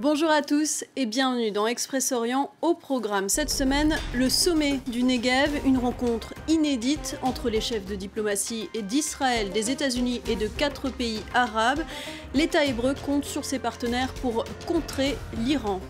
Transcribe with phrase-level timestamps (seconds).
[0.00, 2.50] Bonjour à tous et bienvenue dans Express Orient.
[2.62, 7.96] Au programme cette semaine, le sommet du Negev, une rencontre inédite entre les chefs de
[7.96, 11.82] diplomatie d'Israël, des États-Unis et de quatre pays arabes.
[12.32, 15.82] L'État hébreu compte sur ses partenaires pour contrer l'Iran.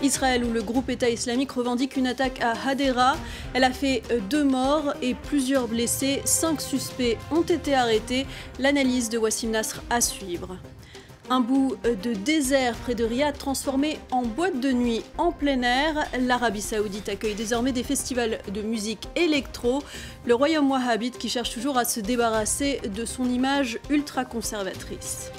[0.00, 3.14] Israël, où le groupe État islamique revendique une attaque à Hadera.
[3.52, 6.22] Elle a fait deux morts et plusieurs blessés.
[6.24, 8.26] Cinq suspects ont été arrêtés.
[8.58, 10.56] L'analyse de Wassim Nasr à suivre.
[11.30, 16.06] Un bout de désert près de Riyad transformé en boîte de nuit en plein air.
[16.18, 19.82] L'Arabie saoudite accueille désormais des festivals de musique électro.
[20.24, 25.30] Le royaume wahhabite qui cherche toujours à se débarrasser de son image ultra-conservatrice.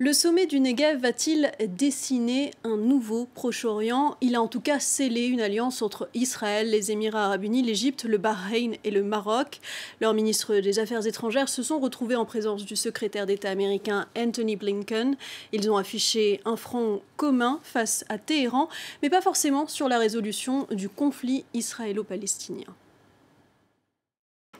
[0.00, 4.16] Le sommet du Negev va-t-il dessiner un nouveau Proche-Orient?
[4.20, 8.04] Il a en tout cas scellé une alliance entre Israël, les Émirats arabes unis, l'Égypte,
[8.04, 9.58] le Bahreïn et le Maroc.
[10.00, 14.54] Leurs ministres des Affaires étrangères se sont retrouvés en présence du secrétaire d'État américain Anthony
[14.54, 15.16] Blinken.
[15.52, 18.68] Ils ont affiché un front commun face à Téhéran,
[19.02, 22.72] mais pas forcément sur la résolution du conflit israélo-palestinien.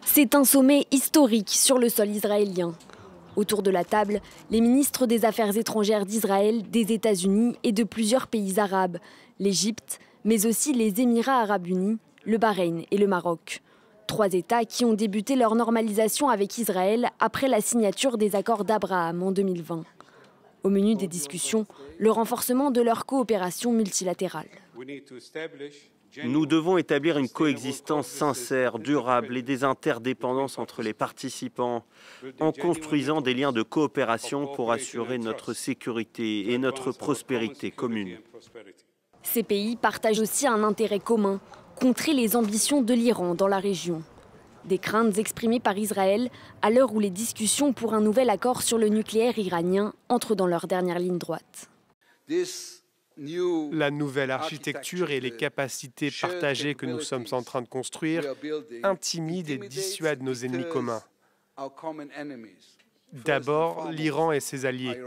[0.04, 2.74] C'est un sommet historique sur le sol israélien.
[3.38, 8.26] Autour de la table, les ministres des Affaires étrangères d'Israël, des États-Unis et de plusieurs
[8.26, 8.98] pays arabes,
[9.38, 13.62] l'Égypte, mais aussi les Émirats arabes unis, le Bahreïn et le Maroc.
[14.08, 19.22] Trois États qui ont débuté leur normalisation avec Israël après la signature des accords d'Abraham
[19.22, 19.84] en 2020.
[20.64, 21.64] Au menu des discussions,
[21.96, 24.48] le renforcement de leur coopération multilatérale.
[26.24, 31.84] Nous devons établir une coexistence sincère, durable et des interdépendances entre les participants
[32.40, 38.18] en construisant des liens de coopération pour assurer notre sécurité et notre prospérité commune.
[39.22, 41.40] Ces pays partagent aussi un intérêt commun,
[41.76, 44.02] contrer les ambitions de l'Iran dans la région.
[44.64, 46.30] Des craintes exprimées par Israël
[46.62, 50.46] à l'heure où les discussions pour un nouvel accord sur le nucléaire iranien entrent dans
[50.46, 51.70] leur dernière ligne droite.
[53.72, 58.24] La nouvelle architecture et les capacités partagées que nous sommes en train de construire
[58.82, 61.02] intimident et dissuadent nos ennemis communs.
[63.24, 65.00] D'abord, l'Iran et ses alliés.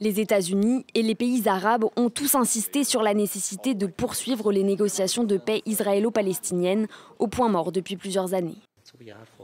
[0.00, 4.62] Les États-Unis et les pays arabes ont tous insisté sur la nécessité de poursuivre les
[4.62, 6.86] négociations de paix israélo-palestiniennes
[7.18, 8.58] au point mort depuis plusieurs années.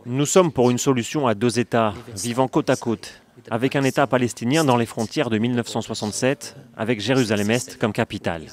[0.07, 4.07] Nous sommes pour une solution à deux États, vivant côte à côte, avec un État
[4.07, 8.47] palestinien dans les frontières de 1967, avec Jérusalem-Est comme capitale.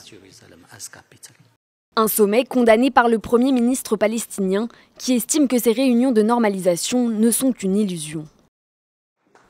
[1.96, 7.10] Un sommet condamné par le Premier ministre palestinien qui estime que ces réunions de normalisation
[7.10, 8.26] ne sont qu'une illusion.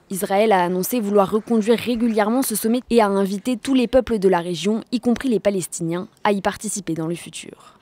[0.09, 4.27] Israël a annoncé vouloir reconduire régulièrement ce sommet et a invité tous les peuples de
[4.27, 7.79] la région, y compris les Palestiniens, à y participer dans le futur.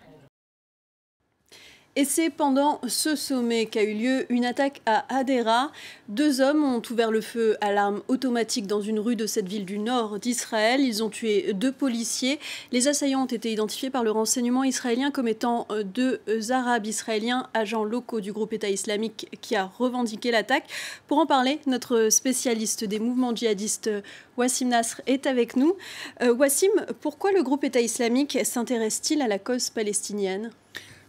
[2.00, 5.70] Et c'est pendant ce sommet qu'a eu lieu une attaque à Hadera.
[6.08, 9.66] Deux hommes ont ouvert le feu à l'arme automatique dans une rue de cette ville
[9.66, 10.80] du nord d'Israël.
[10.80, 12.40] Ils ont tué deux policiers.
[12.72, 16.22] Les assaillants ont été identifiés par le renseignement israélien comme étant euh, deux
[16.52, 20.70] Arabes israéliens, agents locaux du groupe État islamique qui a revendiqué l'attaque.
[21.06, 23.90] Pour en parler, notre spécialiste des mouvements djihadistes,
[24.38, 25.76] Wassim Nasr, est avec nous.
[26.22, 26.72] Euh, Wassim,
[27.02, 30.52] pourquoi le groupe État islamique s'intéresse-t-il à la cause palestinienne?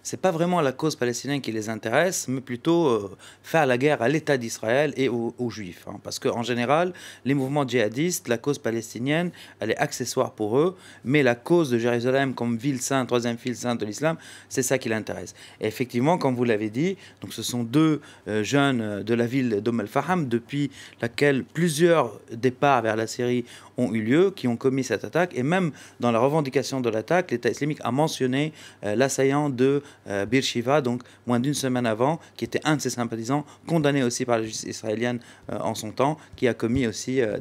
[0.02, 4.00] C'est pas vraiment la cause palestinienne qui les intéresse, mais plutôt euh, faire la guerre
[4.02, 5.84] à l'État d'Israël et aux, Juifs.
[5.88, 5.98] Hein.
[6.02, 6.92] Parce qu'en général,
[7.24, 11.78] les mouvements djihadistes, la cause palestinienne, elle est accessoire pour eux, mais la cause de
[11.78, 14.16] Jérusalem comme ville sainte, troisième ville sainte de l'islam,
[14.48, 15.34] c'est ça qui l'intéresse.
[15.60, 19.26] Et effectivement, comme vous l'avez dit, donc ce sont deux euh, jeunes euh, de la
[19.26, 20.70] ville d'Om el-Faham, depuis
[21.02, 23.44] laquelle plusieurs départs vers la Syrie
[23.76, 25.32] ont eu lieu, qui ont commis cette attaque.
[25.34, 30.42] Et même dans la revendication de l'attaque, l'État islamique a mentionné l'assaillant de euh, Bir
[30.42, 34.38] Shiva, donc moins d'une semaine avant, qui était un de ses sympathisants, condamné aussi par
[34.38, 35.20] la justice israélienne
[35.50, 37.38] euh, en son temps, qui a commis aussi euh,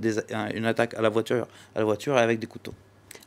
[0.53, 2.73] une attaque à la voiture, à la voiture avec des couteaux.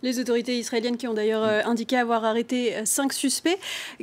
[0.05, 3.57] Les autorités israéliennes qui ont d'ailleurs euh, indiqué avoir arrêté euh, cinq suspects.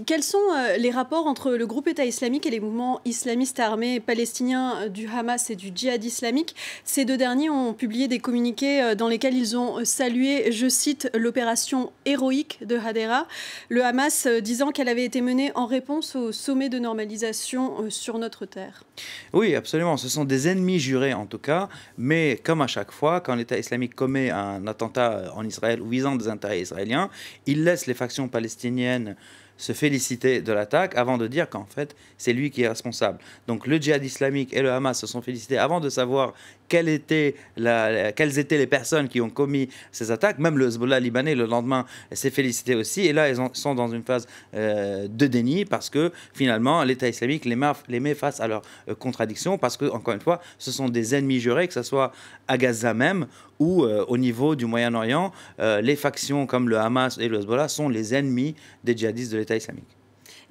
[0.06, 4.00] Quels sont euh, les rapports entre le groupe État islamique et les mouvements islamistes armés
[4.00, 6.56] palestiniens du Hamas et du djihad islamique?
[6.86, 11.92] Ces deux derniers ont publié des communiqués dans lesquels ils ont salué, je cite, l'opération
[12.06, 13.28] héroïque de Hadera,
[13.68, 18.46] le Hamas disant qu'elle avait été menée en réponse au sommet de normalisation sur notre
[18.46, 18.86] terre.
[19.34, 19.98] Oui, absolument.
[19.98, 23.58] Ce sont des ennemis jurés en tout cas, mais comme à chaque fois, quand l'État
[23.58, 27.10] islamique commet un attentat en Israël visant des intérêts israéliens.
[27.46, 29.16] Il laisse les factions palestiniennes
[29.60, 33.20] se féliciter de l'attaque avant de dire qu'en fait, c'est lui qui est responsable.
[33.46, 36.34] Donc le djihad islamique et le Hamas se sont félicités avant de savoir
[36.70, 40.40] quelles étaient, les personnes qui ont commis ces attaques.
[40.40, 43.02] Même le Hezbollah libanais, le lendemain, s'est félicité aussi.
[43.02, 47.44] Et là, ils sont dans une phase euh, de déni parce que finalement, l'État islamique
[47.44, 51.16] les met face à leurs euh, contradictions parce que, encore une fois, ce sont des
[51.16, 52.14] ennemis jurés, que ce soit
[52.48, 53.28] à Gaza même
[53.60, 55.32] ou euh, au niveau du Moyen-Orient.
[55.60, 59.56] les factions comme le Hamas et le Hezbollah sont les ennemis des djihadistes de l'État
[59.56, 59.99] islamique.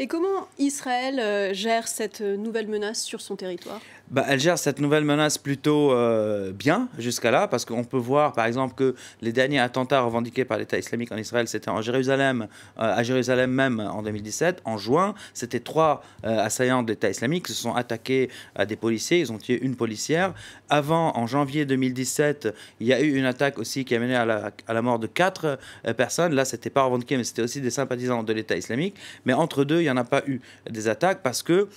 [0.00, 3.80] Et comment Israël gère cette nouvelle menace sur son territoire?
[4.10, 8.32] Bah, elle gère cette nouvelle menace plutôt euh, bien jusqu'à là, parce qu'on peut voir
[8.32, 12.48] par exemple que les derniers attentats revendiqués par l'État islamique en Israël, c'était en Jérusalem,
[12.78, 14.62] euh, à Jérusalem même en 2017.
[14.64, 18.76] En juin, c'était trois euh, assaillants de l'État islamique qui se sont attaqués à des
[18.76, 20.32] policiers, ils ont tué une policière.
[20.70, 22.48] Avant, en janvier 2017,
[22.80, 24.98] il y a eu une attaque aussi qui a mené à la, à la mort
[24.98, 25.58] de quatre
[25.98, 26.34] personnes.
[26.34, 28.94] Là, c'était pas revendiqué, mais c'était aussi des sympathisants de l'État islamique.
[29.26, 31.68] Mais entre deux, il n'y en a pas eu des attaques parce que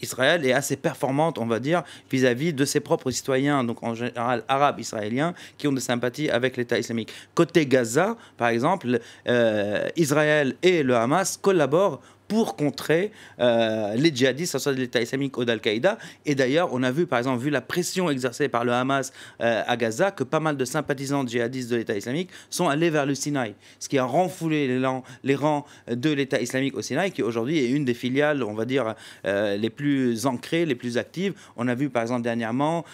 [0.00, 4.44] Israël est assez performante, on va dire, vis-à-vis de ses propres citoyens, donc en général
[4.48, 7.12] arabes israéliens, qui ont des sympathies avec l'État islamique.
[7.34, 13.10] Côté Gaza, par exemple, euh, Israël et le Hamas collaborent pour contrer
[13.40, 15.98] euh, les djihadistes, soit de l'État islamique ou d'Al-Qaïda.
[16.26, 19.62] Et d'ailleurs, on a vu, par exemple, vu la pression exercée par le Hamas euh,
[19.66, 23.14] à Gaza, que pas mal de sympathisants djihadistes de l'État islamique sont allés vers le
[23.14, 27.22] Sinaï, ce qui a renfoulé les, rangs, les rangs de l'État islamique au Sinaï, qui
[27.22, 28.94] aujourd'hui est une des filiales, on va dire,
[29.24, 31.32] euh, les plus ancrées, les plus actives.
[31.56, 32.84] On a vu, par exemple, dernièrement,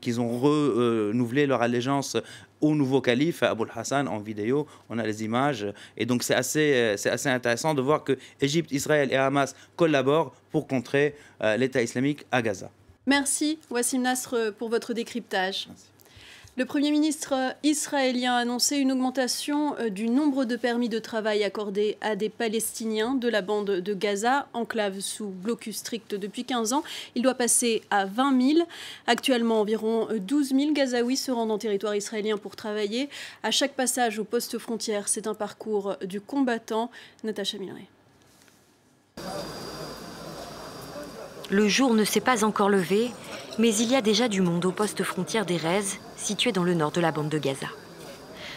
[0.00, 2.16] qu'ils ont renouvelé leur allégeance
[2.60, 4.66] au nouveau calife, Abul Hassan, en vidéo.
[4.88, 5.66] On a les images.
[5.96, 9.54] Et donc, c'est assez, euh, c'est assez intéressant de voir que Égypte, Israël et Hamas
[9.76, 12.70] collaborent pour contrer euh, l'État islamique à Gaza.
[13.06, 15.68] Merci, Wassim Nasr, pour votre décryptage.
[16.56, 21.44] Le Premier ministre israélien a annoncé une augmentation euh, du nombre de permis de travail
[21.44, 26.72] accordés à des Palestiniens de la bande de Gaza, enclave sous blocus strict depuis 15
[26.72, 26.82] ans.
[27.14, 28.68] Il doit passer à 20 000.
[29.06, 33.08] Actuellement, environ 12 000 Gazaouis se rendent en territoire israélien pour travailler.
[33.44, 36.90] À chaque passage au poste frontière, c'est un parcours du combattant.
[37.22, 37.86] Natacha Milray.
[41.50, 43.10] Le jour ne s'est pas encore levé,
[43.60, 45.84] mais il y a déjà du monde au poste frontière d'Erez,
[46.16, 47.66] situé dans le nord de la bande de Gaza.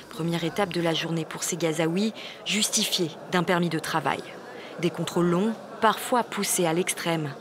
[0.09, 2.13] Première étape de la journée pour ces Gazaouis,
[2.45, 4.23] justifiée d'un permis de travail.
[4.79, 7.33] Des contrôles longs, parfois poussés à l'extrême.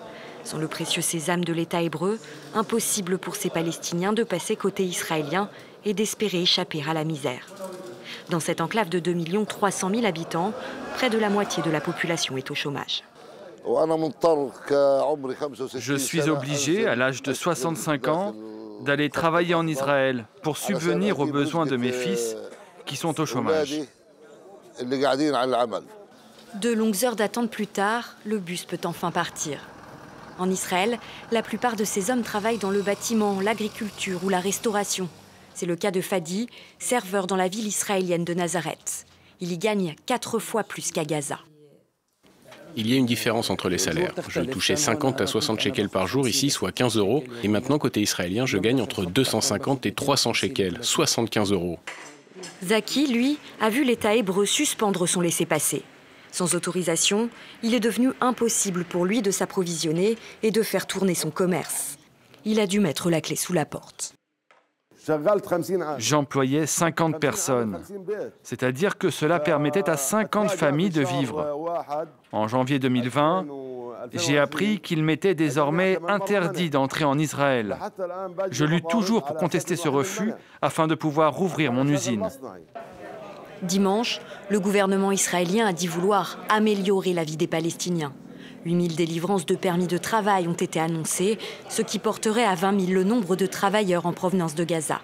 [0.43, 2.19] Sans le précieux sésame de l'État hébreu,
[2.53, 5.49] impossible pour ces Palestiniens de passer côté israélien
[5.85, 7.47] et d'espérer échapper à la misère.
[8.29, 10.53] Dans cette enclave de 2 300 000 habitants,
[10.97, 13.05] près de la moitié de la population est au chômage.
[15.75, 18.35] Je suis obligé, à l'âge de 65 ans,
[18.85, 22.37] d'aller travailler en Israël pour subvenir aux besoins de mes fils
[22.85, 23.81] qui sont au chômage.
[26.55, 29.59] De longues heures d'attente plus tard, le bus peut enfin partir.
[30.39, 30.99] En Israël,
[31.31, 35.09] la plupart de ces hommes travaillent dans le bâtiment, l'agriculture ou la restauration.
[35.55, 36.49] C'est le cas de Fadi,
[36.79, 39.07] serveur dans la ville israélienne de Nazareth.
[39.41, 41.39] Il y gagne quatre fois plus qu'à Gaza.
[42.77, 44.15] Il y a une différence entre les salaires.
[44.29, 47.25] Je touchais 50 à 60 shekels par jour ici, soit 15 euros.
[47.43, 51.79] Et maintenant, côté israélien, je gagne entre 250 et 300 shekels, 75 euros.
[52.65, 55.83] Zaki, lui, a vu l'État hébreu suspendre son laissez-passer.
[56.31, 57.29] Sans autorisation,
[57.63, 61.99] il est devenu impossible pour lui de s'approvisionner et de faire tourner son commerce.
[62.45, 64.15] Il a dû mettre la clé sous la porte.
[65.99, 67.81] J'employais 50 personnes,
[68.43, 71.47] c'est-à-dire que cela permettait à 50 familles de vivre.
[72.31, 73.47] En janvier 2020,
[74.13, 77.77] j'ai appris qu'il m'était désormais interdit d'entrer en Israël.
[78.51, 82.29] Je lutte toujours pour contester ce refus afin de pouvoir rouvrir mon usine.
[83.63, 88.13] Dimanche, le gouvernement israélien a dit vouloir améliorer la vie des Palestiniens.
[88.65, 91.39] 8000 délivrances de permis de travail ont été annoncées,
[91.69, 95.01] ce qui porterait à 20 000 le nombre de travailleurs en provenance de Gaza.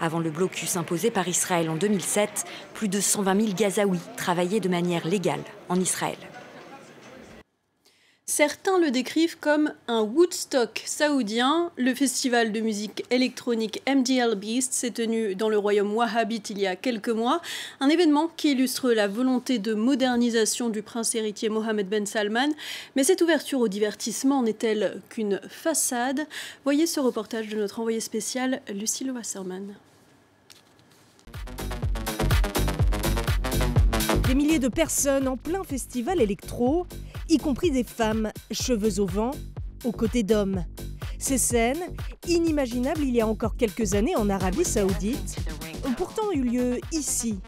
[0.00, 4.68] Avant le blocus imposé par Israël en 2007, plus de 120 000 Gazaouis travaillaient de
[4.68, 6.16] manière légale en Israël.
[8.26, 11.70] Certains le décrivent comme un Woodstock saoudien.
[11.76, 16.66] Le festival de musique électronique MDL Beast s'est tenu dans le royaume wahhabite il y
[16.66, 17.42] a quelques mois.
[17.80, 22.48] Un événement qui illustre la volonté de modernisation du prince héritier Mohamed Ben Salman.
[22.96, 26.26] Mais cette ouverture au divertissement n'est-elle qu'une façade?
[26.64, 29.74] Voyez ce reportage de notre envoyé spécial Lucille Wasserman.
[34.26, 36.86] Des milliers de personnes en plein festival électro
[37.28, 39.32] y compris des femmes, cheveux au vent,
[39.84, 40.64] aux côtés d'hommes.
[41.18, 41.82] Ces scènes,
[42.28, 45.36] inimaginables il y a encore quelques années en Arabie saoudite,
[45.86, 47.38] ont pourtant eu lieu ici,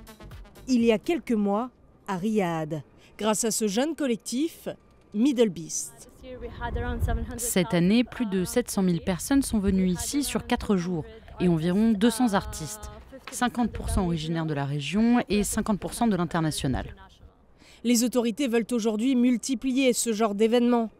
[0.68, 1.70] il y a quelques mois,
[2.08, 2.82] à Riyad,
[3.18, 4.68] grâce à ce jeune collectif,
[5.14, 6.10] Middle Beast.
[7.36, 11.04] Cette année, plus de 700 000 personnes sont venues ici sur 4 jours
[11.40, 12.90] et environ 200 artistes,
[13.32, 16.94] 50% originaires de la région et 50% de l'international.
[17.84, 20.90] Les autorités veulent aujourd'hui multiplier ce genre d'événements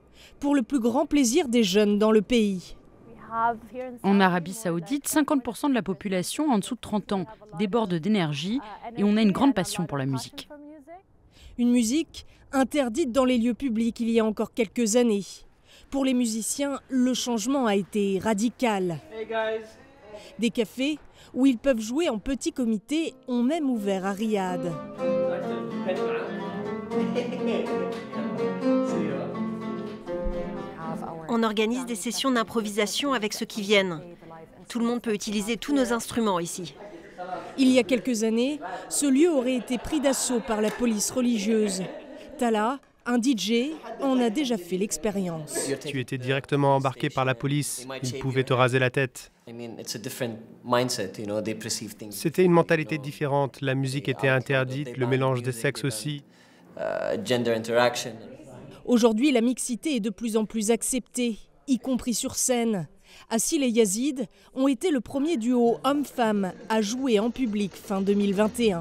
[0.40, 2.76] pour le plus grand plaisir des jeunes dans le pays.
[4.02, 7.26] En Arabie saoudite, 50% de la population en dessous de 30 ans
[7.58, 8.60] déborde d'énergie
[8.96, 10.48] et on a une grande passion pour la musique.
[11.58, 15.24] Une musique interdite dans les lieux publics il y a encore quelques années.
[15.90, 18.98] Pour les musiciens, le changement a été radical.
[20.38, 20.98] Des cafés
[21.34, 24.72] où ils peuvent jouer en petit comité ont même ouvert à Riyad.
[31.28, 34.00] On organise des sessions d'improvisation avec ceux qui viennent.
[34.68, 36.74] Tout le monde peut utiliser tous nos instruments ici.
[37.58, 41.82] Il y a quelques années, ce lieu aurait été pris d'assaut par la police religieuse.
[42.38, 43.72] Tala, un DJ,
[44.02, 45.70] en a déjà fait l'expérience.
[45.86, 47.86] Tu étais directement embarqué par la police.
[48.02, 49.30] Ils pouvaient te raser la tête.
[52.10, 53.60] C'était une mentalité différente.
[53.60, 56.24] La musique était interdite, le mélange des sexes aussi.
[58.84, 62.86] Aujourd'hui, la mixité est de plus en plus acceptée, y compris sur scène.
[63.30, 68.80] Assil et Yazid ont été le premier duo homme-femme à jouer en public fin 2021.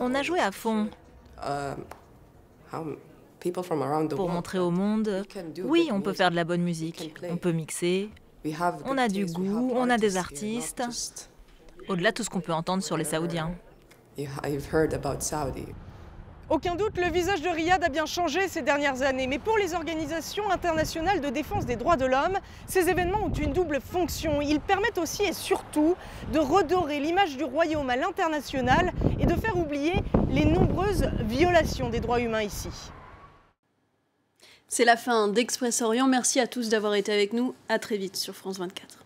[0.00, 0.88] On a joué à fond.
[4.16, 5.24] pour montrer au monde,
[5.64, 8.08] oui, on peut faire de la bonne musique, on peut mixer,
[8.84, 10.82] on a du goût, on a des artistes,
[11.88, 13.52] au-delà de tout ce qu'on peut entendre sur les Saoudiens.
[16.50, 19.74] Aucun doute, le visage de Riyad a bien changé ces dernières années, mais pour les
[19.74, 24.42] organisations internationales de défense des droits de l'homme, ces événements ont une double fonction.
[24.42, 25.96] Ils permettent aussi et surtout
[26.32, 29.94] de redorer l'image du royaume à l'international et de faire oublier
[30.28, 32.68] les nombreuses violations des droits humains ici.
[34.68, 36.06] C'est la fin d'Express Orient.
[36.06, 37.54] Merci à tous d'avoir été avec nous.
[37.70, 39.01] À très vite sur France 24.